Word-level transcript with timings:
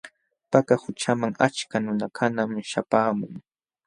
Paka 0.51 0.75
qućhaman 0.83 1.33
achka 1.45 1.77
nunakunam 1.83 2.51
śhapaamun. 2.69 3.33